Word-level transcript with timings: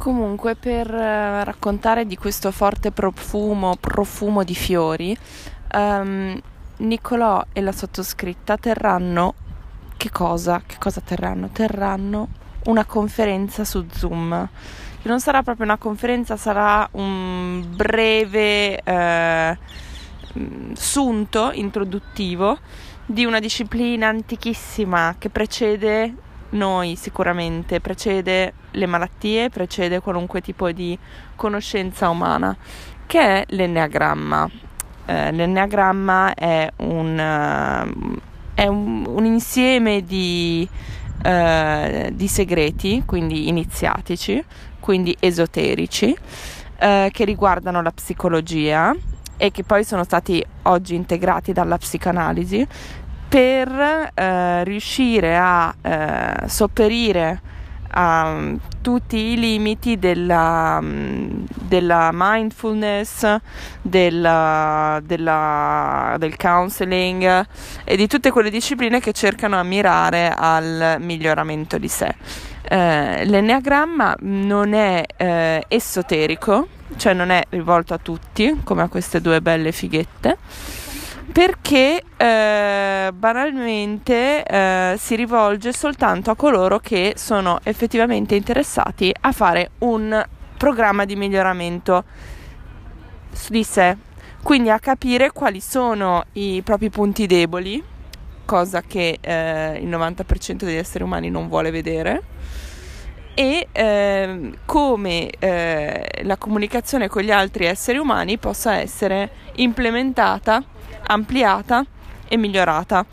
Comunque, 0.00 0.56
per 0.56 0.90
eh, 0.90 1.44
raccontare 1.44 2.06
di 2.06 2.16
questo 2.16 2.50
forte 2.52 2.90
profumo, 2.90 3.76
profumo 3.78 4.42
di 4.44 4.54
fiori, 4.54 5.14
um, 5.74 6.40
Nicolò 6.78 7.44
e 7.52 7.60
la 7.60 7.70
sottoscritta 7.70 8.56
terranno 8.56 9.34
che 9.98 10.08
cosa? 10.10 10.62
Che 10.64 10.76
cosa 10.78 11.02
terranno? 11.02 11.50
Terranno 11.50 12.28
una 12.64 12.86
conferenza 12.86 13.66
su 13.66 13.84
Zoom. 13.92 14.48
Che 15.02 15.06
non 15.06 15.20
sarà 15.20 15.42
proprio 15.42 15.66
una 15.66 15.76
conferenza, 15.76 16.38
sarà 16.38 16.88
un 16.92 17.62
breve 17.68 18.80
eh, 18.80 19.58
sunto 20.72 21.50
introduttivo 21.52 22.56
di 23.04 23.26
una 23.26 23.38
disciplina 23.38 24.08
antichissima 24.08 25.16
che 25.18 25.28
precede 25.28 26.14
noi 26.50 26.96
sicuramente, 26.96 27.80
precede 27.80 28.54
le 28.72 28.86
malattie, 28.86 29.50
precede 29.50 30.00
qualunque 30.00 30.40
tipo 30.40 30.70
di 30.70 30.98
conoscenza 31.36 32.08
umana, 32.08 32.56
che 33.06 33.20
è 33.20 33.44
l'enneagramma. 33.48 34.48
Eh, 35.06 35.32
l'enneagramma 35.32 36.34
è 36.34 36.70
un, 36.76 37.18
uh, 37.18 38.18
è 38.54 38.66
un, 38.66 39.04
un 39.08 39.24
insieme 39.24 40.04
di, 40.04 40.68
uh, 41.24 42.10
di, 42.12 42.28
segreti, 42.28 43.02
quindi 43.04 43.48
iniziatici, 43.48 44.42
quindi 44.78 45.16
esoterici, 45.18 46.16
uh, 46.16 47.10
che 47.10 47.24
riguardano 47.24 47.82
la 47.82 47.90
psicologia 47.90 48.94
e 49.36 49.50
che 49.50 49.64
poi 49.64 49.84
sono 49.84 50.04
stati 50.04 50.44
oggi 50.64 50.94
integrati 50.94 51.54
dalla 51.54 51.78
psicanalisi 51.78 52.66
per 53.30 54.10
eh, 54.12 54.64
riuscire 54.64 55.36
a 55.36 55.72
eh, 55.80 56.48
sopperire 56.48 57.40
a 57.92 58.24
um, 58.28 58.58
tutti 58.80 59.16
i 59.16 59.38
limiti 59.38 59.98
della, 60.00 60.78
um, 60.80 61.46
della 61.54 62.10
mindfulness, 62.12 63.36
della, 63.82 65.00
della, 65.04 66.16
del 66.18 66.36
counseling 66.36 67.46
e 67.84 67.96
di 67.96 68.08
tutte 68.08 68.32
quelle 68.32 68.50
discipline 68.50 68.98
che 68.98 69.12
cercano 69.12 69.56
a 69.58 69.62
mirare 69.62 70.34
al 70.36 70.96
miglioramento 70.98 71.78
di 71.78 71.88
sé. 71.88 72.12
Eh, 72.62 73.24
l'enneagramma 73.24 74.16
non 74.20 74.74
è 74.74 75.04
eh, 75.16 75.64
esoterico, 75.68 76.66
cioè 76.96 77.14
non 77.14 77.30
è 77.30 77.44
rivolto 77.50 77.94
a 77.94 77.98
tutti 77.98 78.60
come 78.64 78.82
a 78.82 78.88
queste 78.88 79.20
due 79.20 79.40
belle 79.40 79.70
fighette 79.70 80.38
perché 81.32 82.02
eh, 82.16 83.10
banalmente 83.12 84.44
eh, 84.44 84.94
si 84.98 85.14
rivolge 85.14 85.72
soltanto 85.72 86.30
a 86.30 86.36
coloro 86.36 86.78
che 86.78 87.14
sono 87.16 87.60
effettivamente 87.62 88.34
interessati 88.34 89.14
a 89.20 89.32
fare 89.32 89.70
un 89.78 90.26
programma 90.56 91.04
di 91.04 91.16
miglioramento 91.16 92.04
di 93.48 93.62
sé, 93.64 93.96
quindi 94.42 94.70
a 94.70 94.78
capire 94.78 95.30
quali 95.30 95.60
sono 95.60 96.24
i 96.32 96.62
propri 96.62 96.90
punti 96.90 97.26
deboli, 97.26 97.82
cosa 98.44 98.82
che 98.82 99.18
eh, 99.20 99.78
il 99.80 99.88
90% 99.88 100.64
degli 100.64 100.74
esseri 100.74 101.04
umani 101.04 101.30
non 101.30 101.48
vuole 101.48 101.70
vedere 101.70 102.22
e 103.34 103.68
eh, 103.70 104.52
come 104.66 105.30
eh, 105.38 106.04
la 106.22 106.36
comunicazione 106.36 107.08
con 107.08 107.22
gli 107.22 107.30
altri 107.30 107.64
esseri 107.64 107.96
umani 107.98 108.38
possa 108.38 108.74
essere 108.74 109.30
implementata 109.54 110.62
ampliata 111.06 111.84
e 112.28 112.36
migliorata. 112.36 113.04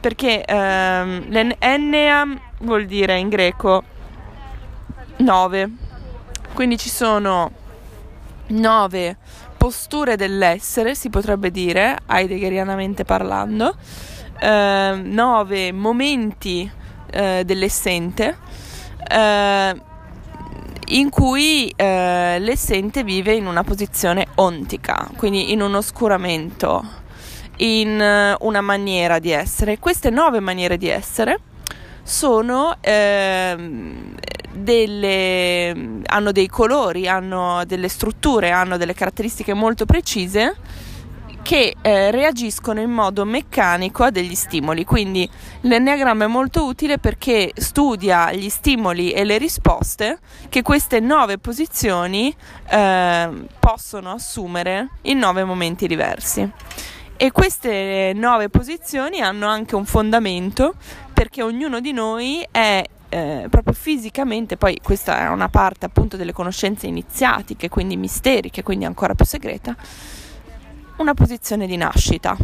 Perché 0.00 0.44
ehm, 0.44 1.30
l'ennea 1.30 2.26
vuol 2.58 2.86
dire 2.86 3.18
in 3.18 3.28
greco 3.28 3.82
9 5.16 5.70
quindi 6.54 6.76
ci 6.76 6.88
sono 6.88 7.50
9 8.48 9.16
posture 9.56 10.16
dell'essere 10.16 10.94
si 10.94 11.08
potrebbe 11.08 11.50
dire 11.50 11.98
heideggerianamente 12.06 13.04
parlando 13.04 13.76
9 14.40 15.66
eh, 15.66 15.72
momenti 15.72 16.70
eh, 17.10 17.42
dell'essente 17.44 18.36
eh, 19.08 19.80
in 20.86 21.08
cui 21.08 21.72
eh, 21.74 22.38
l'essente 22.38 23.04
vive 23.04 23.34
in 23.34 23.46
una 23.46 23.64
posizione 23.64 24.26
ontica, 24.34 25.08
quindi 25.16 25.50
in 25.52 25.62
un 25.62 25.74
oscuramento 25.74 26.84
in 27.58 28.00
eh, 28.00 28.36
una 28.40 28.60
maniera 28.60 29.18
di 29.18 29.30
essere. 29.30 29.78
Queste 29.78 30.10
nove 30.10 30.40
maniere 30.40 30.76
di 30.76 30.88
essere 30.88 31.38
sono 32.02 32.76
eh, 32.80 33.56
delle, 34.52 36.00
hanno 36.06 36.32
dei 36.32 36.48
colori, 36.48 37.08
hanno 37.08 37.64
delle 37.66 37.88
strutture, 37.88 38.50
hanno 38.50 38.76
delle 38.76 38.94
caratteristiche 38.94 39.54
molto 39.54 39.86
precise 39.86 40.56
che 41.44 41.76
eh, 41.82 42.10
reagiscono 42.10 42.80
in 42.80 42.90
modo 42.90 43.26
meccanico 43.26 44.02
a 44.02 44.10
degli 44.10 44.34
stimoli. 44.34 44.84
Quindi 44.84 45.28
l'enneagramma 45.60 46.24
è 46.24 46.26
molto 46.26 46.64
utile 46.64 46.98
perché 46.98 47.52
studia 47.54 48.32
gli 48.32 48.48
stimoli 48.48 49.12
e 49.12 49.24
le 49.24 49.36
risposte 49.36 50.18
che 50.48 50.62
queste 50.62 51.00
nove 51.00 51.36
posizioni 51.38 52.34
eh, 52.66 53.28
possono 53.60 54.12
assumere 54.12 54.88
in 55.02 55.18
nove 55.18 55.44
momenti 55.44 55.86
diversi. 55.86 56.50
E 57.16 57.30
queste 57.30 58.12
nuove 58.14 58.48
posizioni 58.48 59.20
hanno 59.20 59.46
anche 59.46 59.76
un 59.76 59.84
fondamento 59.84 60.74
perché 61.12 61.42
ognuno 61.42 61.78
di 61.80 61.92
noi 61.92 62.46
è 62.50 62.84
eh, 63.08 63.46
proprio 63.48 63.72
fisicamente, 63.72 64.56
poi 64.56 64.80
questa 64.82 65.20
è 65.20 65.28
una 65.28 65.48
parte 65.48 65.86
appunto 65.86 66.16
delle 66.16 66.32
conoscenze 66.32 66.88
iniziatiche, 66.88 67.68
quindi 67.68 67.96
misteriche, 67.96 68.64
quindi 68.64 68.84
ancora 68.84 69.14
più 69.14 69.24
segreta, 69.24 69.76
una 70.96 71.14
posizione 71.14 71.68
di 71.68 71.76
nascita 71.76 72.36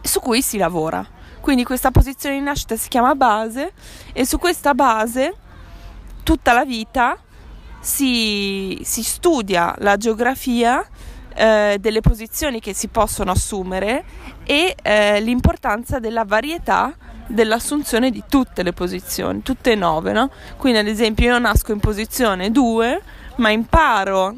su 0.00 0.20
cui 0.20 0.40
si 0.40 0.56
lavora. 0.58 1.04
Quindi 1.40 1.64
questa 1.64 1.90
posizione 1.90 2.36
di 2.36 2.44
nascita 2.44 2.76
si 2.76 2.88
chiama 2.88 3.16
base 3.16 3.72
e 4.12 4.24
su 4.24 4.38
questa 4.38 4.74
base 4.74 5.34
tutta 6.22 6.52
la 6.52 6.64
vita 6.64 7.18
si, 7.80 8.80
si 8.84 9.02
studia 9.02 9.74
la 9.78 9.96
geografia 9.96 10.86
eh, 11.34 11.76
delle 11.80 12.00
posizioni 12.00 12.60
che 12.60 12.74
si 12.74 12.88
possono 12.88 13.30
assumere 13.30 14.04
e 14.44 14.74
eh, 14.82 15.20
l'importanza 15.20 15.98
della 15.98 16.24
varietà 16.24 16.94
dell'assunzione 17.26 18.10
di 18.10 18.22
tutte 18.28 18.62
le 18.62 18.72
posizioni, 18.72 19.42
tutte 19.42 19.72
e 19.72 19.74
nove, 19.74 20.12
no? 20.12 20.30
Quindi 20.56 20.78
ad 20.78 20.86
esempio 20.86 21.26
io 21.26 21.38
nasco 21.38 21.72
in 21.72 21.80
posizione 21.80 22.50
2, 22.50 23.02
ma 23.36 23.50
imparo 23.50 24.36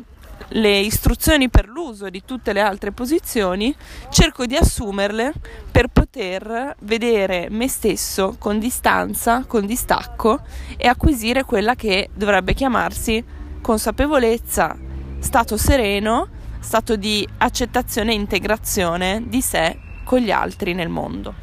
le 0.49 0.79
istruzioni 0.81 1.49
per 1.49 1.67
l'uso 1.67 2.11
di 2.11 2.23
tutte 2.25 2.53
le 2.53 2.61
altre 2.61 2.93
posizioni, 2.93 3.75
cerco 4.11 4.47
di 4.47 4.57
assumerle 4.57 5.33
per 5.71 5.89
poter 5.89 6.77
vedere 6.81 7.49
me 7.51 7.69
stesso 7.69 8.37
con 8.39 8.59
distanza, 8.59 9.45
con 9.47 9.67
distacco 9.67 10.41
e 10.77 10.87
acquisire 10.87 11.45
quella 11.45 11.75
che 11.75 12.11
dovrebbe 12.15 12.55
chiamarsi 12.55 13.25
consapevolezza, 13.61 14.77
stato 15.19 15.57
sereno 15.57 16.29
stato 16.65 16.97
di 16.97 17.29
accettazione 17.39 18.13
e 18.13 18.15
integrazione 18.15 19.23
di 19.27 19.43
sé 19.43 19.79
con 20.03 20.19
gli 20.19 20.31
altri 20.31 20.73
nel 20.73 20.89
mondo. 20.89 21.35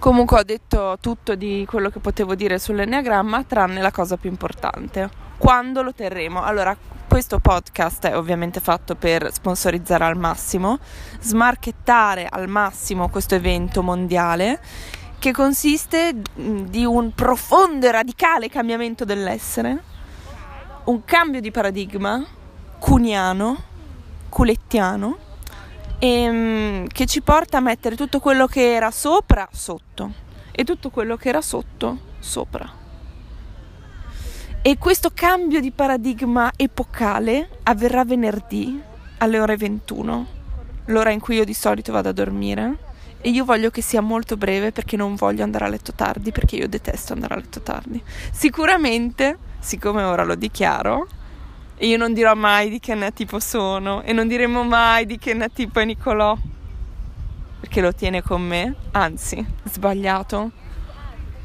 Comunque 0.00 0.40
ho 0.40 0.42
detto 0.42 0.98
tutto 1.00 1.36
di 1.36 1.64
quello 1.66 1.88
che 1.88 2.00
potevo 2.00 2.34
dire 2.34 2.58
sull'enneagramma, 2.58 3.44
tranne 3.44 3.80
la 3.80 3.92
cosa 3.92 4.16
più 4.16 4.28
importante. 4.28 5.08
Quando 5.38 5.82
lo 5.82 5.94
terremo? 5.94 6.42
Allora, 6.42 6.76
questo 7.06 7.38
podcast 7.38 8.08
è 8.08 8.16
ovviamente 8.16 8.58
fatto 8.58 8.96
per 8.96 9.32
sponsorizzare 9.32 10.04
al 10.06 10.16
massimo, 10.16 10.80
smarchettare 11.20 12.26
al 12.28 12.48
massimo 12.48 13.08
questo 13.10 13.36
evento 13.36 13.80
mondiale 13.84 14.60
che 15.20 15.30
consiste 15.30 16.20
di 16.34 16.84
un 16.84 17.14
profondo 17.14 17.86
e 17.86 17.92
radicale 17.92 18.48
cambiamento 18.48 19.04
dell'essere, 19.04 19.82
un 20.84 21.04
cambio 21.04 21.40
di 21.40 21.52
paradigma 21.52 22.40
cuniano, 22.82 23.62
culettiano, 24.28 25.16
e, 26.00 26.08
ehm, 26.08 26.86
che 26.88 27.06
ci 27.06 27.22
porta 27.22 27.58
a 27.58 27.60
mettere 27.60 27.94
tutto 27.94 28.18
quello 28.18 28.48
che 28.48 28.72
era 28.74 28.90
sopra 28.90 29.48
sotto 29.52 30.12
e 30.50 30.64
tutto 30.64 30.90
quello 30.90 31.16
che 31.16 31.28
era 31.28 31.40
sotto 31.40 31.96
sopra. 32.18 32.68
E 34.60 34.78
questo 34.78 35.12
cambio 35.14 35.60
di 35.60 35.70
paradigma 35.70 36.50
epocale 36.56 37.60
avverrà 37.62 38.04
venerdì 38.04 38.82
alle 39.18 39.38
ore 39.38 39.56
21, 39.56 40.26
l'ora 40.86 41.10
in 41.12 41.20
cui 41.20 41.36
io 41.36 41.44
di 41.44 41.54
solito 41.54 41.92
vado 41.92 42.08
a 42.08 42.12
dormire. 42.12 42.90
E 43.20 43.30
io 43.30 43.44
voglio 43.44 43.70
che 43.70 43.82
sia 43.82 44.00
molto 44.00 44.36
breve 44.36 44.72
perché 44.72 44.96
non 44.96 45.14
voglio 45.14 45.44
andare 45.44 45.66
a 45.66 45.68
letto 45.68 45.92
tardi, 45.92 46.32
perché 46.32 46.56
io 46.56 46.68
detesto 46.68 47.12
andare 47.12 47.34
a 47.34 47.36
letto 47.36 47.60
tardi. 47.60 48.02
Sicuramente, 48.32 49.38
siccome 49.60 50.02
ora 50.02 50.24
lo 50.24 50.34
dichiaro, 50.34 51.06
e 51.76 51.86
io 51.86 51.96
non 51.96 52.12
dirò 52.12 52.34
mai 52.34 52.70
di 52.70 52.78
che 52.78 53.12
tipo 53.14 53.40
sono 53.40 54.02
e 54.02 54.12
non 54.12 54.28
diremo 54.28 54.62
mai 54.62 55.06
di 55.06 55.18
che 55.18 55.50
tipo 55.52 55.80
è 55.80 55.84
Nicolò. 55.84 56.36
Perché 57.60 57.80
lo 57.80 57.92
tiene 57.94 58.22
con 58.22 58.42
me. 58.42 58.74
Anzi, 58.92 59.44
sbagliato. 59.64 60.50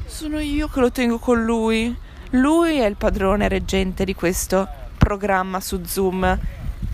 Sono 0.05 0.39
io 0.39 0.67
che 0.67 0.79
lo 0.79 0.91
tengo 0.91 1.19
con 1.19 1.43
lui. 1.43 1.95
Lui 2.31 2.77
è 2.77 2.85
il 2.85 2.95
padrone 2.95 3.47
reggente 3.47 4.03
di 4.03 4.13
questo 4.13 4.67
programma 4.97 5.59
su 5.59 5.83
Zoom 5.85 6.39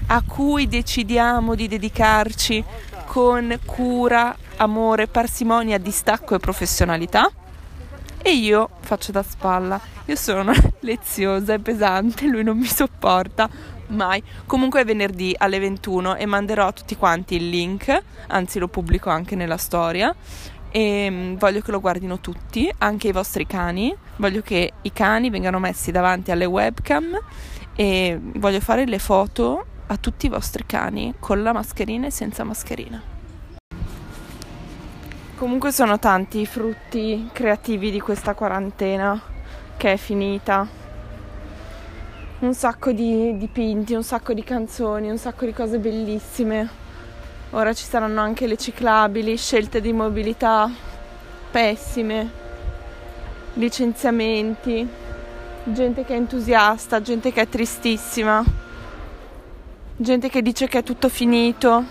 a 0.07 0.23
cui 0.27 0.67
decidiamo 0.67 1.55
di 1.55 1.67
dedicarci 1.67 2.63
con 3.05 3.57
cura, 3.65 4.35
amore, 4.57 5.07
parsimonia, 5.07 5.77
distacco 5.77 6.35
e 6.35 6.39
professionalità. 6.39 7.29
E 8.25 8.31
io 8.35 8.69
faccio 8.79 9.11
da 9.11 9.21
spalla. 9.21 9.79
Io 10.05 10.15
sono 10.15 10.53
leziosa 10.79 11.55
e 11.55 11.59
pesante, 11.59 12.25
lui 12.25 12.41
non 12.41 12.57
mi 12.57 12.65
sopporta 12.65 13.49
mai. 13.87 14.23
Comunque 14.45 14.79
è 14.79 14.85
venerdì 14.85 15.35
alle 15.37 15.59
21 15.59 16.15
e 16.15 16.25
manderò 16.25 16.67
a 16.67 16.71
tutti 16.71 16.95
quanti 16.95 17.35
il 17.35 17.49
link, 17.49 18.01
anzi 18.27 18.59
lo 18.59 18.69
pubblico 18.69 19.09
anche 19.09 19.35
nella 19.35 19.57
storia. 19.57 20.15
E 20.71 21.07
mm, 21.09 21.35
voglio 21.35 21.59
che 21.59 21.71
lo 21.71 21.81
guardino 21.81 22.21
tutti, 22.21 22.73
anche 22.77 23.09
i 23.09 23.11
vostri 23.11 23.45
cani. 23.45 23.93
Voglio 24.15 24.41
che 24.41 24.71
i 24.81 24.93
cani 24.93 25.29
vengano 25.29 25.59
messi 25.59 25.91
davanti 25.91 26.31
alle 26.31 26.45
webcam 26.45 27.19
e 27.75 28.17
voglio 28.21 28.61
fare 28.61 28.85
le 28.85 28.99
foto 28.99 29.65
a 29.87 29.97
tutti 29.97 30.27
i 30.27 30.29
vostri 30.29 30.63
cani 30.65 31.13
con 31.19 31.43
la 31.43 31.51
mascherina 31.51 32.07
e 32.07 32.11
senza 32.11 32.45
mascherina. 32.45 33.12
Comunque 35.35 35.71
sono 35.71 35.99
tanti 35.99 36.41
i 36.41 36.45
frutti 36.45 37.29
creativi 37.33 37.91
di 37.91 37.99
questa 37.99 38.33
quarantena 38.33 39.19
che 39.77 39.93
è 39.93 39.97
finita. 39.97 40.67
Un 42.39 42.53
sacco 42.53 42.91
di 42.91 43.37
dipinti, 43.37 43.93
un 43.93 44.03
sacco 44.03 44.33
di 44.33 44.43
canzoni, 44.43 45.09
un 45.09 45.17
sacco 45.17 45.45
di 45.45 45.53
cose 45.53 45.79
bellissime. 45.79 46.69
Ora 47.51 47.73
ci 47.73 47.83
saranno 47.83 48.21
anche 48.21 48.47
le 48.47 48.57
ciclabili, 48.57 49.37
scelte 49.37 49.81
di 49.81 49.93
mobilità 49.93 50.69
pessime, 51.51 52.29
licenziamenti, 53.53 54.87
gente 55.65 56.03
che 56.03 56.13
è 56.13 56.17
entusiasta, 56.17 57.01
gente 57.01 57.31
che 57.31 57.41
è 57.41 57.47
tristissima 57.47 58.63
gente 59.95 60.29
che 60.29 60.41
dice 60.41 60.67
che 60.67 60.79
è 60.79 60.83
tutto 60.83 61.07
finito, 61.07 61.83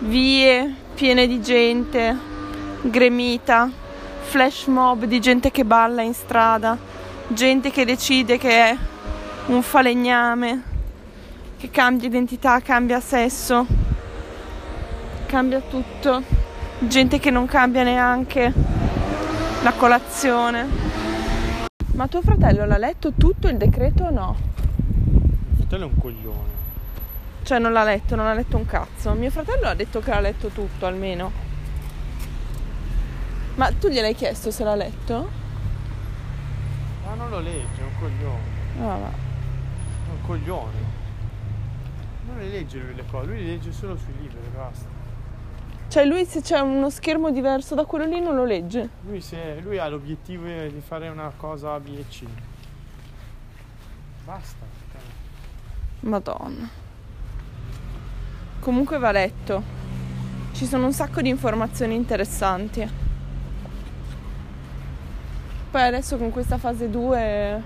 vie 0.00 0.74
piene 0.94 1.26
di 1.26 1.40
gente, 1.40 2.16
gremita, 2.90 3.70
flash 4.20 4.66
mob 4.66 5.04
di 5.04 5.20
gente 5.20 5.50
che 5.50 5.64
balla 5.64 6.02
in 6.02 6.12
strada, 6.12 6.76
gente 7.28 7.70
che 7.70 7.84
decide 7.84 8.36
che 8.36 8.50
è 8.50 8.76
un 9.46 9.62
falegname, 9.62 10.62
che 11.56 11.70
cambia 11.70 12.08
identità, 12.08 12.60
cambia 12.60 13.00
sesso, 13.00 13.66
cambia 15.26 15.60
tutto, 15.60 16.22
gente 16.78 17.18
che 17.18 17.30
non 17.30 17.46
cambia 17.46 17.82
neanche 17.82 18.52
la 19.62 19.72
colazione. 19.72 20.92
Ma 21.94 22.06
tuo 22.06 22.20
fratello 22.20 22.66
l'ha 22.66 22.76
letto 22.76 23.12
tutto 23.12 23.48
il 23.48 23.56
decreto 23.56 24.04
o 24.04 24.10
no? 24.10 24.36
Mio 25.06 25.56
fratello 25.56 25.84
è 25.84 25.86
un 25.86 25.98
coglione. 25.98 26.52
Cioè 27.44 27.58
non 27.58 27.72
l'ha 27.72 27.84
letto, 27.84 28.16
non 28.16 28.26
ha 28.26 28.34
letto 28.34 28.56
un 28.56 28.66
cazzo. 28.66 29.12
Mio 29.12 29.30
fratello 29.30 29.68
ha 29.68 29.74
detto 29.74 30.00
che 30.00 30.10
l'ha 30.10 30.20
letto 30.20 30.48
tutto 30.48 30.86
almeno. 30.86 31.43
Ma 33.56 33.70
tu 33.72 33.88
gliel'hai 33.88 34.14
chiesto 34.14 34.50
se 34.50 34.64
l'ha 34.64 34.74
letto? 34.74 35.28
Ma 37.04 37.14
non 37.14 37.30
lo 37.30 37.38
legge, 37.38 37.80
è 37.80 37.82
un 37.82 37.98
coglione. 38.00 38.42
Ah, 38.80 38.96
ma... 38.96 39.08
È 39.08 40.10
un 40.10 40.26
coglione. 40.26 41.02
Non 42.26 42.38
le 42.38 42.48
legge 42.48 42.78
lui 42.78 42.94
le 42.94 43.04
cose, 43.08 43.26
lui 43.26 43.38
le 43.38 43.46
legge 43.50 43.72
solo 43.72 43.96
sui 43.96 44.12
libri 44.20 44.38
basta. 44.54 44.86
Cioè 45.86 46.04
lui 46.04 46.24
se 46.24 46.40
c'è 46.40 46.58
uno 46.58 46.90
schermo 46.90 47.30
diverso 47.30 47.76
da 47.76 47.84
quello 47.84 48.06
lì 48.06 48.20
non 48.20 48.34
lo 48.34 48.44
legge? 48.44 48.88
Lui, 49.06 49.20
se, 49.20 49.60
lui 49.60 49.78
ha 49.78 49.86
l'obiettivo 49.86 50.46
di 50.46 50.82
fare 50.84 51.08
una 51.08 51.30
cosa 51.36 51.74
A, 51.74 51.80
B 51.80 51.96
e 51.96 52.04
C. 52.08 52.24
Basta. 54.24 54.66
Madonna. 56.00 56.68
Comunque 58.58 58.98
va 58.98 59.12
letto. 59.12 59.62
Ci 60.52 60.66
sono 60.66 60.86
un 60.86 60.92
sacco 60.92 61.20
di 61.20 61.28
informazioni 61.28 61.94
interessanti. 61.94 63.03
Poi 65.74 65.82
adesso 65.82 66.18
con 66.18 66.30
questa 66.30 66.56
fase 66.56 66.88
2 66.88 67.62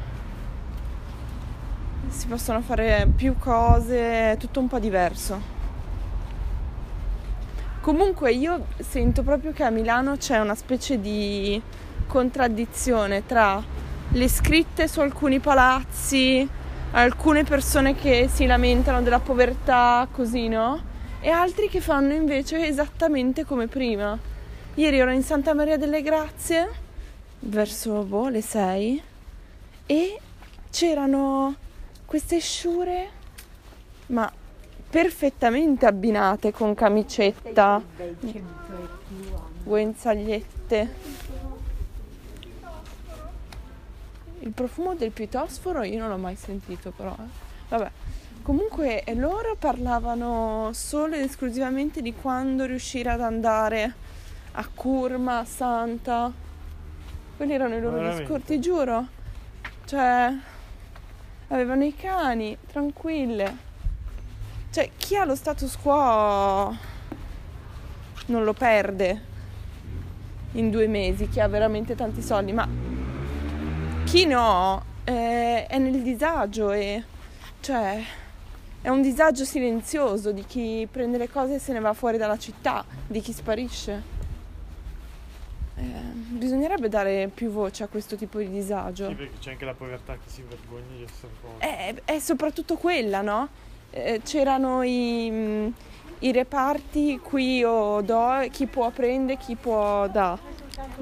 si 2.09 2.27
possono 2.27 2.63
fare 2.63 3.07
più 3.15 3.37
cose, 3.37 4.33
è 4.33 4.37
tutto 4.39 4.61
un 4.61 4.67
po' 4.67 4.79
diverso. 4.79 5.39
Comunque 7.83 8.33
io 8.33 8.65
sento 8.79 9.23
proprio 9.23 9.53
che 9.53 9.63
a 9.63 9.69
Milano 9.69 10.17
c'è 10.17 10.39
una 10.39 10.55
specie 10.55 10.99
di 10.99 11.61
contraddizione 12.07 13.27
tra 13.27 13.63
le 14.13 14.29
scritte 14.31 14.89
su 14.89 15.01
alcuni 15.01 15.39
palazzi, 15.39 16.49
alcune 16.93 17.45
persone 17.45 17.95
che 17.95 18.27
si 18.33 18.47
lamentano 18.47 19.03
della 19.03 19.21
povertà, 19.21 20.09
così, 20.11 20.49
no? 20.49 20.81
E 21.21 21.29
altri 21.29 21.69
che 21.69 21.83
fanno 21.83 22.15
invece 22.15 22.69
esattamente 22.69 23.45
come 23.45 23.67
prima. 23.67 24.19
Ieri 24.77 24.99
ero 24.99 25.11
in 25.11 25.23
Santa 25.23 25.53
Maria 25.53 25.77
delle 25.77 26.01
Grazie, 26.01 26.87
verso 27.41 28.03
boh, 28.03 28.29
le 28.29 28.43
6, 28.43 29.03
e 29.87 30.21
c'erano 30.71 31.55
queste 32.05 32.41
sciure, 32.41 33.11
ma 34.07 34.31
perfettamente 34.91 35.87
abbinate 35.87 36.53
con 36.53 36.75
camicetta, 36.75 37.83
guenzagliette. 39.63 40.95
Il 44.41 44.53
profumo 44.53 44.95
del 44.95 45.11
pitosforo 45.11 45.83
io 45.83 45.99
non 45.99 46.09
l'ho 46.09 46.17
mai 46.17 46.37
sentito 46.37 46.91
però. 46.91 47.15
Eh. 47.19 47.47
Vabbè. 47.69 47.91
Comunque 48.43 49.05
loro 49.15 49.57
parlavano 49.57 50.71
solo 50.73 51.17
ed 51.17 51.21
esclusivamente 51.21 52.01
di 52.01 52.15
quando 52.15 52.65
riuscire 52.65 53.11
ad 53.11 53.21
andare 53.21 53.95
a 54.53 54.67
Curma, 54.73 55.41
a 55.41 55.45
Santa. 55.45 56.33
Quelli 57.39 57.53
erano 57.53 57.77
i 57.77 57.81
loro 57.81 58.17
discorsi, 58.17 58.59
giuro. 58.59 59.07
Cioè, 59.85 60.35
avevano 61.47 61.85
i 61.85 61.95
cani, 61.95 62.59
tranquille. 62.67 63.57
Cioè, 64.71 64.91
chi 64.97 65.15
ha 65.15 65.25
lo 65.25 65.37
status 65.37 65.77
quo 65.77 66.77
non 68.27 68.43
lo 68.43 68.53
perde 68.55 69.23
in 70.55 70.69
due 70.71 70.89
mesi, 70.89 71.29
chi 71.29 71.39
ha 71.39 71.47
veramente 71.47 71.95
tanti 71.95 72.23
soldi, 72.23 72.53
ma 72.53 72.69
chi 74.03 74.27
no 74.27 74.83
eh, 75.05 75.65
è 75.69 75.79
nel 75.79 76.03
disagio 76.03 76.73
e 76.73 77.05
cioè 77.61 78.03
è 78.83 78.89
un 78.89 79.01
disagio 79.01 79.45
silenzioso 79.45 80.33
di 80.33 80.45
chi 80.45 80.89
prende 80.91 81.19
le 81.19 81.31
cose 81.31 81.55
e 81.55 81.59
se 81.61 81.73
ne 81.73 81.79
va 81.79 81.93
fuori 81.93 82.19
dalla 82.19 82.37
città, 82.37 82.85
di 83.07 83.21
chi 83.21 83.33
sparisce. 83.33 84.18
Eh, 86.39 86.41
bisognerebbe 86.41 86.89
dare 86.89 87.29
più 87.35 87.51
voce 87.51 87.83
a 87.83 87.89
questo 87.89 88.15
tipo 88.17 88.39
di 88.39 88.49
disagio. 88.49 89.09
Sì, 89.09 89.15
perché 89.15 89.39
c'è 89.41 89.51
anche 89.51 89.65
la 89.65 89.75
povertà 89.75 90.15
che 90.15 90.29
si 90.31 90.43
vergogna 90.49 90.97
di 90.97 91.03
essere 91.03 91.33
povero. 91.41 91.59
È, 91.59 91.95
è 92.05 92.19
soprattutto 92.21 92.77
quella, 92.77 93.21
no? 93.21 93.49
Eh, 93.91 94.21
c'erano 94.25 94.83
i, 94.83 95.31
mh, 95.31 95.75
i 96.21 96.33
reparti 96.33 97.19
qui 97.19 97.65
o 97.65 98.01
do, 98.03 98.47
chi 98.51 98.67
può 98.67 98.91
prende, 98.91 99.37
chi 99.37 99.57
può 99.57 100.07
dà. 100.09 100.39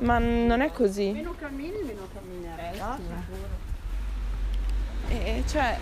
Ma 0.01 0.19
non 0.19 0.63
è 0.63 0.73
così. 0.73 1.11
Meno 1.11 1.35
cammini, 1.39 1.83
meno 1.83 2.09
cammineresti. 2.13 3.03
E 5.09 5.45
cioè, 5.47 5.79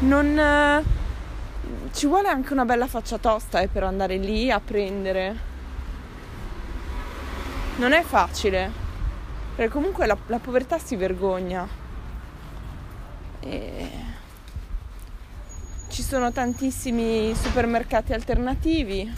non 0.00 0.38
eh, 0.38 0.82
ci 1.92 2.06
vuole 2.06 2.28
anche 2.28 2.52
una 2.52 2.64
bella 2.64 2.86
faccia 2.86 3.18
tosta 3.18 3.60
eh, 3.60 3.68
per 3.68 3.84
andare 3.84 4.16
lì 4.16 4.50
a 4.50 4.60
prendere. 4.60 5.50
Non 7.76 7.92
è 7.92 8.02
facile, 8.02 8.70
perché 9.56 9.72
comunque 9.72 10.06
la, 10.06 10.16
la 10.26 10.38
povertà 10.38 10.78
si 10.78 10.94
vergogna. 10.94 11.66
E 13.40 13.90
ci 15.88 16.02
sono 16.02 16.32
tantissimi 16.32 17.34
supermercati 17.34 18.12
alternativi, 18.12 19.12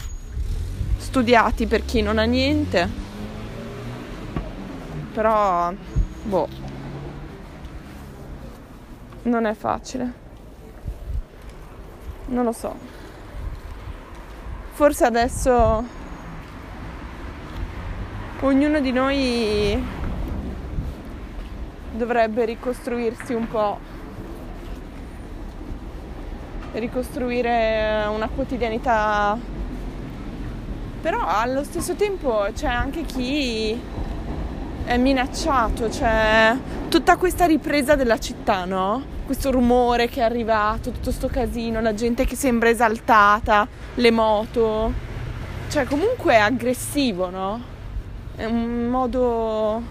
studiati 0.97 1.67
per 1.67 1.85
chi 1.85 2.01
non 2.01 2.17
ha 2.17 2.23
niente, 2.23 2.89
però, 5.13 5.71
boh, 6.23 6.47
non 9.23 9.45
è 9.45 9.53
facile. 9.53 10.13
Non 12.27 12.43
lo 12.43 12.51
so. 12.51 12.75
Forse 14.71 15.05
adesso 15.05 16.03
ognuno 18.45 18.79
di 18.79 18.91
noi 18.91 19.83
dovrebbe 21.91 22.45
ricostruirsi 22.45 23.33
un 23.33 23.47
po', 23.47 23.79
ricostruire 26.73 28.05
una 28.13 28.27
quotidianità. 28.27 29.37
Però 31.01 31.25
allo 31.25 31.63
stesso 31.63 31.95
tempo 31.95 32.47
c'è 32.53 32.67
anche 32.67 33.03
chi 33.03 33.79
è 34.85 34.97
minacciato, 34.97 35.89
cioè 35.89 36.55
tutta 36.89 37.17
questa 37.17 37.45
ripresa 37.45 37.95
della 37.95 38.19
città, 38.19 38.65
no? 38.65 39.13
Questo 39.25 39.49
rumore 39.49 40.07
che 40.07 40.19
è 40.19 40.23
arrivato, 40.23 40.91
tutto 40.91 41.11
sto 41.11 41.27
casino, 41.27 41.81
la 41.81 41.95
gente 41.95 42.25
che 42.25 42.35
sembra 42.35 42.69
esaltata, 42.69 43.67
le 43.95 44.11
moto. 44.11 44.93
Cioè, 45.67 45.85
comunque 45.85 46.33
è 46.33 46.37
aggressivo, 46.37 47.29
no? 47.31 47.73
È 48.35 48.43
un 48.45 48.87
modo 48.87 49.81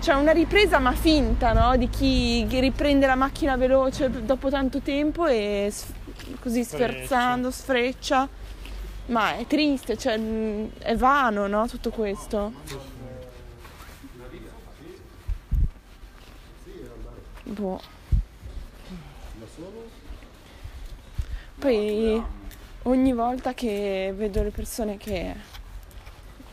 c'è 0.00 0.14
una 0.14 0.32
ripresa 0.32 0.78
ma 0.78 0.92
finta, 0.92 1.52
no? 1.52 1.76
Di 1.76 1.88
chi 1.88 2.46
riprende 2.48 3.06
la 3.06 3.14
macchina 3.14 3.56
veloce 3.56 4.10
dopo 4.24 4.50
tanto 4.50 4.80
tempo 4.80 5.26
e 5.26 5.68
s- 5.70 5.92
così 6.40 6.64
sferzando, 6.64 7.50
sfreccia. 7.50 8.28
Ma 9.06 9.36
è 9.36 9.46
triste, 9.46 9.96
cioè 9.96 10.18
è 10.78 10.96
vano, 10.96 11.46
no? 11.46 11.66
Tutto 11.68 11.90
questo. 11.90 12.52
Boh. 17.44 17.80
Poi 21.58 22.22
ogni 22.82 23.12
volta 23.12 23.54
che 23.54 24.12
vedo 24.16 24.42
le 24.42 24.50
persone 24.50 24.96
che 24.96 25.34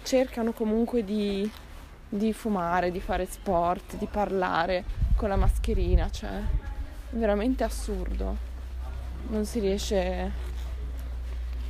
cercano 0.04 0.52
comunque 0.52 1.04
di 1.04 1.50
di 2.12 2.34
fumare, 2.34 2.90
di 2.92 3.00
fare 3.00 3.28
sport, 3.28 3.96
di 3.98 4.08
parlare 4.08 4.84
con 5.16 5.30
la 5.30 5.36
mascherina, 5.36 6.10
cioè 6.10 6.30
è 6.30 7.16
veramente 7.16 7.64
assurdo. 7.64 8.36
Non 9.28 9.46
si 9.46 9.60
riesce 9.60 10.48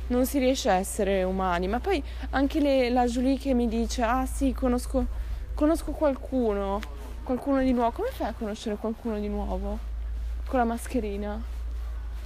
non 0.06 0.26
si 0.26 0.38
riesce 0.38 0.70
a 0.70 0.74
essere 0.74 1.22
umani, 1.22 1.68
ma 1.68 1.78
poi 1.78 2.02
anche 2.30 2.58
le, 2.58 2.88
la 2.90 3.06
Julie 3.06 3.38
che 3.38 3.54
mi 3.54 3.68
dice 3.68 4.02
"Ah 4.02 4.26
sì, 4.26 4.52
conosco 4.52 5.06
conosco 5.54 5.92
qualcuno, 5.92 6.80
qualcuno 7.22 7.60
di 7.60 7.72
nuovo". 7.72 7.92
Come 7.92 8.08
fai 8.10 8.28
a 8.28 8.32
conoscere 8.32 8.76
qualcuno 8.76 9.18
di 9.20 9.28
nuovo 9.28 9.78
con 10.46 10.58
la 10.58 10.64
mascherina? 10.64 11.40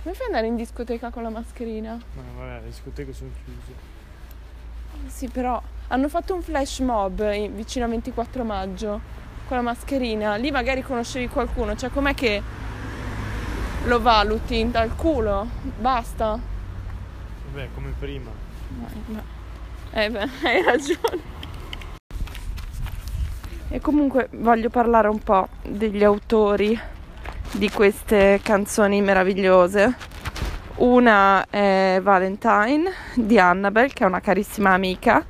Come 0.02 0.14
fai 0.14 0.26
ad 0.26 0.32
andare 0.34 0.46
in 0.46 0.56
discoteca 0.56 1.10
con 1.10 1.24
la 1.24 1.30
mascherina? 1.30 2.00
Ma 2.14 2.22
vabbè, 2.36 2.60
le 2.60 2.66
discoteche 2.66 3.12
sono 3.12 3.30
chiuse. 3.44 3.92
Sì, 5.08 5.28
però 5.28 5.60
hanno 5.88 6.08
fatto 6.08 6.34
un 6.34 6.42
flash 6.42 6.80
mob 6.80 7.50
vicino 7.50 7.84
a 7.84 7.88
24 7.88 8.44
maggio 8.44 9.00
con 9.46 9.56
la 9.56 9.62
mascherina. 9.62 10.36
Lì 10.36 10.50
magari 10.50 10.82
conoscevi 10.82 11.28
qualcuno, 11.28 11.76
cioè 11.76 11.90
com'è 11.90 12.14
che 12.14 12.42
lo 13.84 14.00
valuti 14.00 14.70
dal 14.70 14.94
culo? 14.96 15.46
Basta. 15.78 16.38
Vabbè, 17.52 17.68
come 17.74 17.92
prima. 17.98 18.30
Eh 19.92 20.10
beh, 20.10 20.28
hai 20.42 20.62
ragione. 20.62 21.32
E 23.68 23.80
comunque 23.80 24.28
voglio 24.32 24.70
parlare 24.70 25.08
un 25.08 25.18
po' 25.18 25.48
degli 25.62 26.04
autori 26.04 26.78
di 27.52 27.70
queste 27.70 28.40
canzoni 28.42 29.00
meravigliose 29.00 30.12
una 30.76 31.46
è 31.48 32.00
Valentine 32.02 32.90
di 33.14 33.38
Annabelle, 33.38 33.92
che 33.92 34.02
è 34.02 34.06
una 34.06 34.20
carissima 34.20 34.70
amica, 34.70 35.24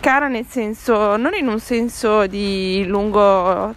cara 0.00 0.28
nel 0.28 0.46
senso, 0.46 1.16
non 1.16 1.34
in 1.34 1.48
un 1.48 1.60
senso 1.60 2.26
di, 2.26 2.84
lungo, 2.86 3.74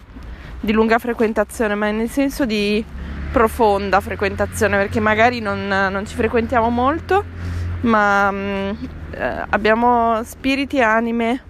di 0.60 0.72
lunga 0.72 0.98
frequentazione, 0.98 1.74
ma 1.74 1.90
nel 1.90 2.10
senso 2.10 2.44
di 2.44 2.84
profonda 3.32 4.00
frequentazione, 4.00 4.76
perché 4.76 5.00
magari 5.00 5.40
non, 5.40 5.66
non 5.66 6.06
ci 6.06 6.14
frequentiamo 6.14 6.68
molto, 6.68 7.24
ma 7.82 8.30
mm, 8.30 8.70
eh, 9.12 9.44
abbiamo 9.50 10.22
spiriti 10.24 10.76
e 10.76 10.82
anime 10.82 11.42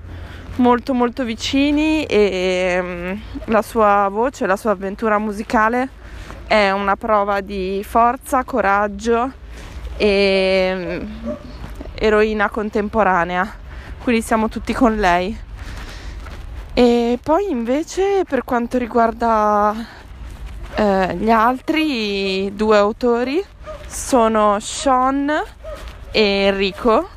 molto 0.56 0.92
molto 0.92 1.24
vicini 1.24 2.04
e 2.04 2.78
mm, 2.80 3.12
la 3.46 3.62
sua 3.62 4.08
voce, 4.10 4.46
la 4.46 4.56
sua 4.56 4.72
avventura 4.72 5.18
musicale 5.18 5.88
è 6.46 6.70
una 6.70 6.96
prova 6.96 7.40
di 7.40 7.82
forza, 7.86 8.44
coraggio 8.44 9.32
e 9.96 10.72
mm, 10.74 11.30
eroina 11.94 12.50
contemporanea, 12.50 13.60
quindi 14.02 14.22
siamo 14.22 14.48
tutti 14.48 14.72
con 14.72 14.96
lei. 14.96 15.36
E 16.74 17.18
poi 17.22 17.50
invece 17.50 18.24
per 18.26 18.44
quanto 18.44 18.78
riguarda 18.78 19.74
eh, 20.74 21.16
gli 21.16 21.30
altri 21.30 22.50
due 22.54 22.78
autori 22.78 23.44
sono 23.86 24.58
Sean 24.58 25.30
e 26.10 26.20
Enrico, 26.20 27.08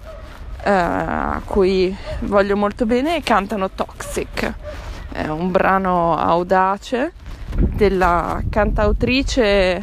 eh, 0.63 0.69
a 0.69 1.41
cui 1.45 1.95
voglio 2.21 2.57
molto 2.57 2.85
bene, 2.85 3.15
e 3.15 3.21
cantano 3.21 3.69
Toxic, 3.71 4.53
è 5.11 5.27
un 5.27 5.51
brano 5.51 6.17
audace 6.17 7.13
della 7.55 8.41
cantautrice 8.49 9.81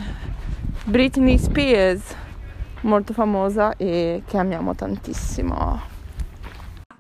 Britney 0.85 1.39
Spears 1.39 2.03
molto 2.83 3.13
famosa 3.13 3.77
e 3.77 4.23
che 4.27 4.37
amiamo 4.37 4.75
tantissimo. 4.75 5.92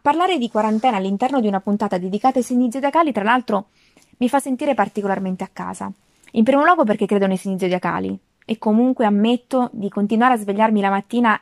Parlare 0.02 0.36
di 0.36 0.50
quarantena 0.50 0.96
all'interno 0.96 1.38
di 1.38 1.46
una 1.46 1.60
puntata 1.60 1.96
dedicata 1.96 2.38
ai 2.38 2.44
segni 2.44 2.72
zodiacali, 2.72 3.12
tra 3.12 3.22
l'altro, 3.22 3.68
mi 4.16 4.28
fa 4.28 4.40
sentire 4.40 4.74
particolarmente 4.74 5.44
a 5.44 5.50
casa. 5.52 5.92
In 6.32 6.42
primo 6.42 6.64
luogo 6.64 6.82
perché 6.82 7.06
credo 7.06 7.28
nei 7.28 7.36
segni 7.36 7.56
zodiacali 7.56 8.18
e 8.44 8.58
comunque 8.58 9.06
ammetto 9.06 9.70
di 9.72 9.88
continuare 9.88 10.34
a 10.34 10.38
svegliarmi 10.38 10.80
la 10.80 10.90
mattina 10.90 11.40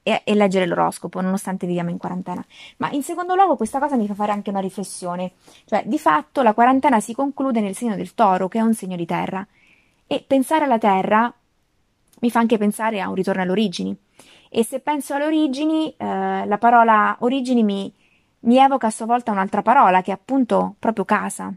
e, 0.00 0.22
e, 0.24 0.34
leggere 0.36 0.64
l'oroscopo, 0.66 1.20
nonostante 1.20 1.66
viviamo 1.66 1.90
in 1.90 1.98
quarantena. 1.98 2.44
Ma 2.76 2.88
in 2.92 3.02
secondo 3.02 3.34
luogo 3.34 3.56
questa 3.56 3.80
cosa 3.80 3.96
mi 3.96 4.06
fa 4.06 4.14
fare 4.14 4.30
anche 4.30 4.50
una 4.50 4.60
riflessione, 4.60 5.32
cioè 5.64 5.82
di 5.86 5.98
fatto 5.98 6.42
la 6.42 6.54
quarantena 6.54 7.00
si 7.00 7.14
conclude 7.14 7.60
nel 7.60 7.74
segno 7.74 7.96
del 7.96 8.14
toro, 8.14 8.46
che 8.46 8.58
è 8.58 8.62
un 8.62 8.74
segno 8.74 8.94
di 8.94 9.06
terra, 9.06 9.44
e 10.06 10.24
pensare 10.24 10.66
alla 10.66 10.78
terra 10.78 11.34
mi 12.20 12.30
fa 12.30 12.38
anche 12.38 12.58
pensare 12.58 13.00
a 13.00 13.08
un 13.08 13.16
ritorno 13.16 13.42
alle 13.42 13.50
origini. 13.50 13.96
E 14.48 14.64
se 14.64 14.80
penso 14.80 15.14
alle 15.14 15.26
origini, 15.26 15.94
eh, 15.96 16.46
la 16.46 16.58
parola 16.58 17.16
origini 17.20 17.62
mi, 17.62 17.92
mi 18.40 18.56
evoca 18.56 18.88
a 18.88 18.90
sua 18.90 19.06
volta 19.06 19.32
un'altra 19.32 19.62
parola, 19.62 20.02
che 20.02 20.10
è 20.10 20.14
appunto 20.14 20.76
proprio 20.78 21.04
casa. 21.04 21.52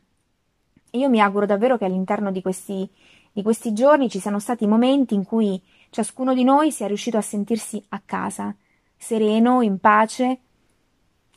E 0.92 0.98
io 0.98 1.10
mi 1.10 1.22
auguro 1.22 1.46
davvero 1.46 1.78
che 1.78 1.86
all'interno 1.86 2.32
di 2.32 2.42
questi, 2.42 2.90
di 3.32 3.42
questi 3.42 3.74
giorni 3.74 4.10
ci 4.10 4.20
siano 4.20 4.40
stati 4.40 4.66
momenti 4.66 5.14
in 5.14 5.24
cui 5.24 5.62
ciascuno 5.90 6.34
di 6.34 6.44
noi 6.44 6.72
sia 6.72 6.88
riuscito 6.88 7.18
a 7.18 7.22
sentirsi 7.22 7.84
a 7.90 8.02
casa, 8.04 8.56
sereno, 8.96 9.62
in 9.62 9.80
pace, 9.80 10.40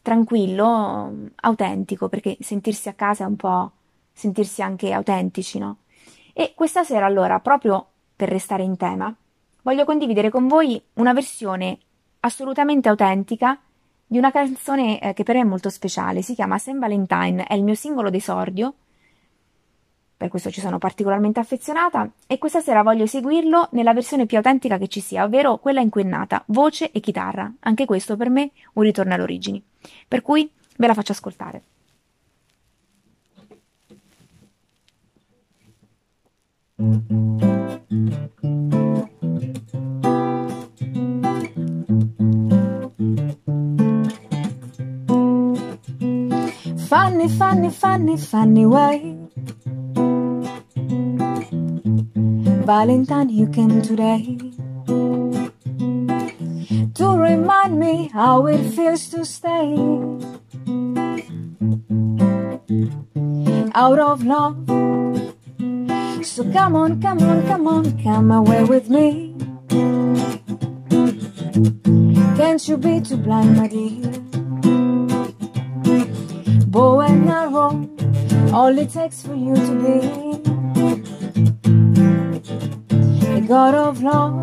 tranquillo, 0.03 1.29
autentico, 1.37 2.09
perché 2.09 2.37
sentirsi 2.41 2.89
a 2.89 2.95
casa 2.95 3.25
è 3.25 3.27
un 3.27 3.37
po' 3.37 3.73
sentirsi 4.13 4.63
anche 4.63 4.93
autentici, 4.93 5.59
no? 5.59 5.79
E 6.33 6.53
questa 6.55 6.83
sera 6.83 7.07
allora, 7.07 7.41
proprio 7.41 7.87
per 8.17 8.29
restare 8.29 8.63
in 8.63 8.77
tema, 8.77 9.15
voglio 9.63 9.85
condividere 9.85 10.31
con 10.31 10.49
voi 10.49 10.81
una 10.95 11.13
versione 11.13 11.79
assolutamente 12.21 12.89
autentica 12.89 13.59
di 14.07 14.19
una 14.19 14.31
canzone 14.31 15.01
eh, 15.01 15.15
che 15.15 15.23
per 15.23 15.37
me 15.37 15.41
è 15.41 15.45
molto 15.45 15.71
speciale, 15.71 16.23
si 16.23 16.35
chiama 16.35 16.59
Saint 16.59 16.79
Valentine, 16.79 17.45
è 17.45 17.55
il 17.55 17.63
mio 17.63 17.75
singolo 17.75 18.11
d'esordio, 18.11 18.75
per 20.23 20.31
questo 20.31 20.51
ci 20.51 20.61
sono 20.61 20.79
particolarmente 20.79 21.41
affezionata 21.41 22.09
e 22.29 22.39
questa 22.39 22.61
sera 22.61 22.83
voglio 22.83 23.05
eseguirlo 23.05 23.71
nella 23.73 23.93
versione 23.93 24.27
più 24.27 24.37
autentica 24.37 24.79
che 24.79 24.87
ci 24.87 25.01
sia, 25.01 25.25
ovvero 25.25 25.59
quella 25.59 25.81
inquennata, 25.81 26.45
voce 26.47 26.93
e 26.93 27.01
chitarra, 27.01 27.53
anche 27.61 27.87
questo 27.87 28.17
per 28.17 28.31
me 28.31 28.53
un 28.75 28.85
ritorno 28.85 29.15
alle 29.15 29.25
origini. 29.25 29.61
Per 30.07 30.23
cui 30.23 30.49
ve 30.77 30.87
la 30.87 30.95
faccio 30.95 31.11
ascoltare. 31.11 31.63
Funny, 46.89 47.29
funny, 47.29 47.71
funny, 47.71 48.17
funny 48.17 48.67
way. 48.67 49.17
Valentine, 52.67 53.29
you 53.29 53.47
came 53.47 53.81
today 53.81 54.37
to 56.95 57.17
remind 57.17 57.79
me 57.79 58.09
how 58.13 58.47
it 58.47 58.61
feels 58.73 59.09
to 59.11 59.25
stay 59.25 59.77
out 63.73 63.99
of 64.01 64.25
love. 64.25 64.62
So 66.33 66.51
come 66.51 66.77
on, 66.77 66.99
come 67.03 67.21
on, 67.21 67.47
come 67.47 67.69
on, 67.69 68.03
come 68.03 68.31
away 68.31 68.65
with 68.65 68.89
me. 68.89 69.35
Can't 72.39 72.67
you 72.67 72.79
be 72.79 73.03
too 73.03 73.19
blind, 73.19 73.55
my 73.55 73.69
dear? 73.69 74.11
Bow 76.69 77.01
and 77.03 77.29
arrow, 77.29 77.87
all 78.51 78.79
it 78.79 78.89
takes 78.89 79.21
for 79.21 79.35
you 79.35 79.55
to 79.55 79.75
be 79.85 80.01
the 83.27 83.45
god 83.47 83.75
of 83.75 84.03
love. 84.03 84.41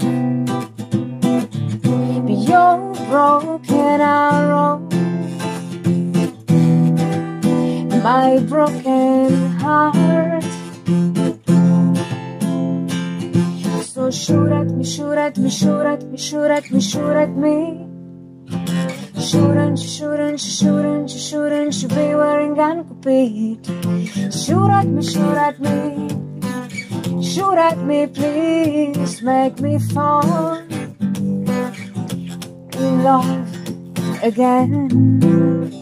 Be 2.27 2.33
your 2.33 2.77
broken 3.09 3.99
arrow, 3.99 4.77
my 8.03 8.37
broken 8.47 9.57
heart. 9.57 10.28
At 14.29 14.69
me, 14.69 14.83
shoot 14.83 15.17
at 15.17 15.37
me, 15.39 15.49
shoot 15.49 15.81
at 15.87 16.03
me, 16.03 16.15
shoot 16.15 16.51
at 16.51 16.69
me, 16.69 16.79
shoot 16.79 17.15
at 17.15 17.29
me. 17.31 17.87
Shouldn't 19.19 19.81
you, 19.81 19.87
shouldn't 19.87 20.43
you, 20.43 20.51
shouldn't 20.51 21.09
shouldn't 21.09 21.81
you 21.81 21.87
be 21.87 22.13
wearing 22.13 22.53
gun 22.53 22.87
compete? 22.87 23.65
Shoot 24.31 24.69
at 24.69 24.85
me, 24.85 25.01
shoot 25.01 25.35
at 25.35 25.59
me. 25.59 27.23
Shoot 27.23 27.57
at 27.57 27.79
me, 27.79 28.05
please. 28.05 29.23
Make 29.23 29.59
me 29.61 29.79
fall 29.79 30.57
in 32.77 33.03
love 33.03 33.49
again. 34.21 35.78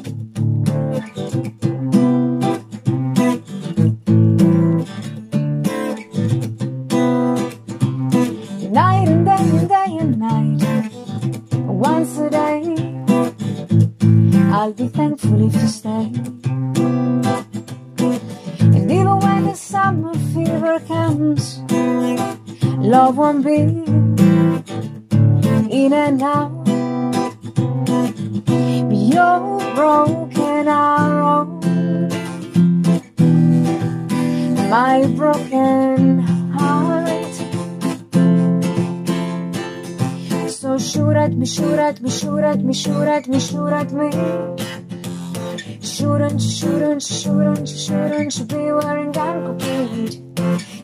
شورت 41.28 42.02
مشورت 42.02 42.02
مشورت 42.02 42.66
مشورت 42.66 43.30
مشورت 43.30 43.94
مي 43.94 44.10
شورنج 45.82 46.42
شورنج 46.42 47.02
شورنج 47.02 47.68
شورنج 47.68 48.42
بي 48.42 48.72
وارن 48.72 49.12
جانكو 49.12 49.54
بيد 49.54 50.36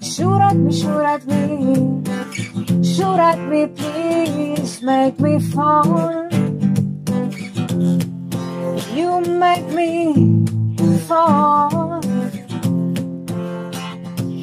شورت 0.01 0.55
مشورت 0.55 1.27
مي 1.27 2.03
شورت 2.83 3.37
مي 3.37 3.67
please 3.67 4.81
make 4.81 5.17
me 5.23 5.39
fall 5.53 6.29
You 8.97 9.11
make 9.43 9.67
me 9.77 9.91
fall 11.07 12.01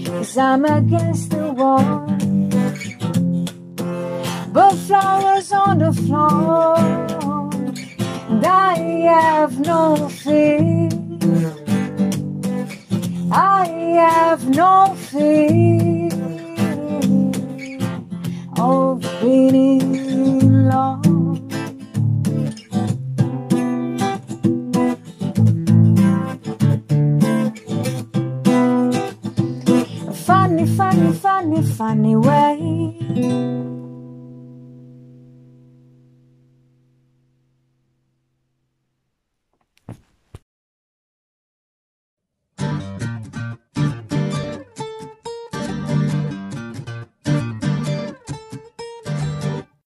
Cause 0.06 0.36
I'm 0.38 0.64
against 0.64 1.30
the 1.30 1.52
wall 1.58 2.09
but 4.52 4.74
flowers 4.74 5.52
on 5.52 5.78
the 5.78 5.92
floor. 5.92 6.76
And 8.28 8.44
I 8.44 8.74
have 9.14 9.60
no 9.60 10.08
fear. 10.08 10.88
I 13.32 13.66
have 13.94 14.48
no 14.48 14.94
fear 14.96 15.69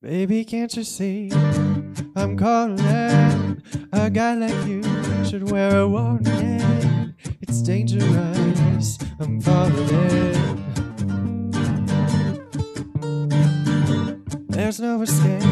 Baby, 0.05 0.45
can't 0.45 0.77
you 0.77 0.85
see? 0.85 1.31
I'm 2.14 2.37
calling. 2.37 3.62
A 3.90 4.11
guy 4.11 4.35
like 4.35 4.67
you 4.67 4.83
should 5.25 5.51
wear 5.51 5.79
a 5.79 5.88
warning. 5.88 7.14
It's 7.40 7.62
dangerous. 7.62 8.99
I'm 9.19 9.40
falling. 9.40 10.61
There's 14.51 14.79
no 14.79 15.01
escape. 15.01 15.43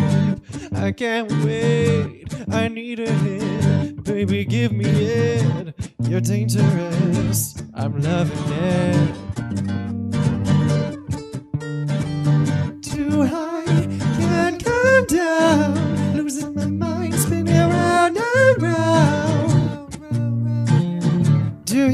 I 0.74 0.92
can't 0.92 1.32
wait. 1.46 2.26
I 2.50 2.68
need 2.68 3.00
a 3.00 3.10
hit. 3.10 4.04
Baby, 4.04 4.44
give 4.44 4.72
me 4.72 4.84
it. 4.84 5.74
You're 6.00 6.20
dangerous. 6.20 7.54
I'm 7.72 8.02
loving 8.02 8.52
it. 8.52 9.21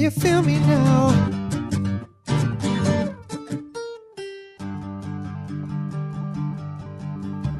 You 0.09 0.21
feel 0.23 0.42
me 0.42 0.59
now? 0.61 1.09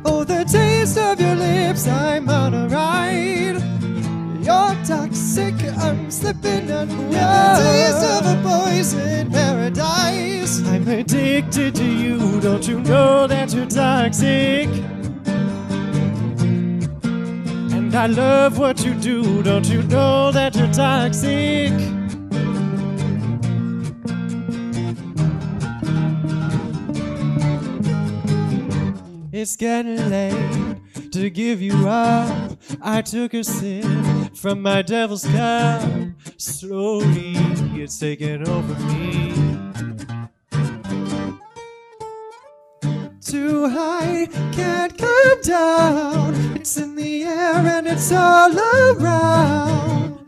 Oh, 0.05 0.25
the 0.25 0.45
taste 0.51 0.97
of 0.97 1.21
your 1.21 1.35
lips, 1.35 1.87
I'm 1.87 2.29
on 2.31 2.55
a 2.55 2.69
ride. 2.69 3.61
You're 4.41 4.77
toxic, 4.85 5.55
I'm 5.77 6.11
slipping 6.11 6.71
under. 6.71 6.95
The 6.95 7.55
taste 7.65 8.05
of 8.17 8.25
a 8.25 8.41
poison 8.43 9.31
paradise. 9.31 10.63
I'm 10.69 10.89
addicted 10.89 11.75
to 11.75 11.85
you, 11.85 12.41
don't 12.41 12.67
you 12.67 12.81
know 12.81 13.27
that 13.27 13.53
you're 13.53 13.67
toxic? 13.67 14.69
And 17.77 17.95
I 17.95 18.07
love 18.07 18.59
what 18.59 18.85
you 18.85 18.95
do, 18.95 19.43
don't 19.43 19.69
you 19.69 19.83
know 19.83 20.31
that 20.33 20.55
you're 20.57 20.73
toxic? 20.73 21.98
It's 29.41 29.55
getting 29.55 30.11
late 30.11 31.13
to 31.13 31.31
give 31.31 31.63
you 31.63 31.89
up. 31.89 32.59
I 32.83 33.03
took 33.03 33.35
a 33.35 33.45
sip 33.45 33.85
from 34.35 34.61
my 34.63 34.83
devil's 34.83 35.25
cup. 35.27 35.89
Slowly, 36.39 37.35
it's 37.81 38.01
taking 38.01 38.49
over 38.49 38.75
me. 38.89 39.33
Too 43.21 43.69
high, 43.69 44.27
can't 44.51 44.99
come 44.99 45.41
down. 45.43 46.35
It's 46.57 46.77
in 46.77 46.97
the 46.97 47.23
air 47.23 47.65
and 47.65 47.87
it's 47.87 48.11
all 48.11 48.51
around. 48.59 50.27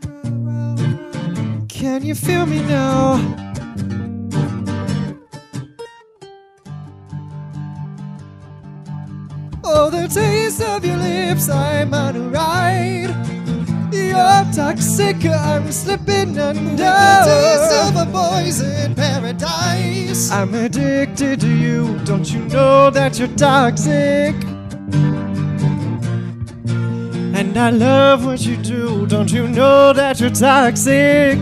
Can 1.67 2.05
you 2.05 2.15
feel 2.15 2.45
me 2.45 2.61
now? 2.61 3.40
Oh, 9.83 9.89
the 9.89 10.07
taste 10.07 10.61
of 10.61 10.85
your 10.85 10.97
lips, 10.97 11.49
I'm 11.49 11.91
on 11.95 12.15
a 12.15 12.29
ride. 12.29 13.09
You're 13.91 14.45
toxic, 14.53 15.25
I'm 15.25 15.71
slipping 15.71 16.37
under. 16.37 16.75
The 16.75 17.23
taste 17.25 17.73
of 17.87 17.95
a 17.95 18.05
poison 18.11 18.93
paradise. 18.93 20.29
I'm 20.29 20.53
addicted 20.53 21.39
to 21.39 21.47
you, 21.47 21.97
don't 22.05 22.31
you 22.31 22.41
know 22.41 22.91
that 22.91 23.17
you're 23.17 23.35
toxic? 23.35 24.35
And 27.33 27.57
I 27.57 27.71
love 27.71 28.23
what 28.23 28.41
you 28.41 28.57
do, 28.57 29.07
don't 29.07 29.31
you 29.31 29.47
know 29.47 29.93
that 29.93 30.19
you're 30.19 30.29
toxic? 30.29 31.39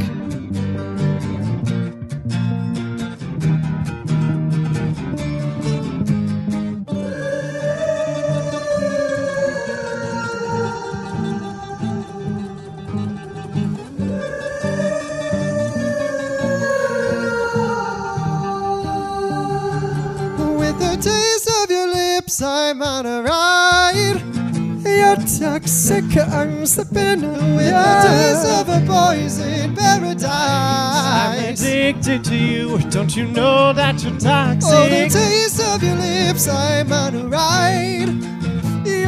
You're 25.59 25.67
toxic, 25.67 26.17
I'm 26.17 26.65
slipping 26.65 27.23
away. 27.23 27.69
The 27.69 28.61
of 28.61 28.69
a 28.69 28.85
poison 28.85 29.75
paradise. 29.75 30.23
I'm 30.25 31.53
addicted 31.53 32.23
to 32.25 32.35
you. 32.35 32.79
Don't 32.89 33.13
you 33.15 33.25
know 33.25 33.73
that 33.73 34.01
you're 34.01 34.17
toxic? 34.17 34.71
Oh, 34.71 34.87
the 34.87 35.09
taste 35.09 35.61
of 35.61 35.83
your 35.83 35.95
lips, 35.95 36.47
I'm 36.47 36.93
on 36.93 37.15
a 37.15 37.27
ride. 37.27 38.38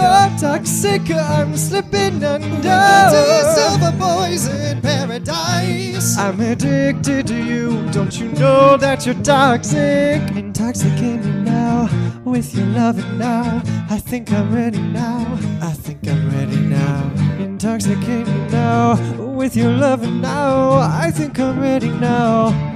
You're 0.01 0.31
toxic, 0.39 1.11
I'm 1.11 1.55
slipping 1.55 2.23
under. 2.23 2.49
The 2.49 3.11
taste 3.11 3.59
of 3.69 3.81
a 3.83 3.97
poison 3.99 4.81
paradise. 4.81 6.17
I'm 6.17 6.39
addicted 6.39 7.27
to 7.27 7.35
you. 7.35 7.87
Don't 7.91 8.19
you 8.19 8.29
know 8.29 8.77
that 8.77 9.05
you're 9.05 9.21
toxic? 9.23 10.21
Intoxicate 10.35 11.23
me 11.23 11.31
now 11.43 11.87
with 12.23 12.55
your 12.55 12.65
loving 12.65 13.19
now. 13.19 13.61
I 13.91 13.99
think 13.99 14.31
I'm 14.31 14.51
ready 14.51 14.81
now. 14.81 15.37
I 15.61 15.71
think 15.71 16.07
I'm 16.07 16.31
ready 16.35 16.57
now. 16.57 17.11
Intoxicate 17.37 18.27
me 18.27 18.47
now 18.49 18.95
with 19.19 19.55
your 19.55 19.71
loving 19.71 20.19
now. 20.19 20.79
I 20.79 21.11
think 21.11 21.39
I'm 21.39 21.59
ready 21.59 21.89
now. 21.89 22.70